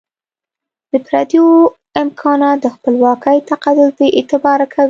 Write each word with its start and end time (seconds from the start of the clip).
د 0.91 0.93
پردیو 1.07 1.45
امکانات 2.03 2.57
د 2.61 2.65
خپلواکۍ 2.75 3.37
تقدس 3.51 3.91
بي 3.97 4.07
اعتباره 4.17 4.65
کوي. 4.71 4.79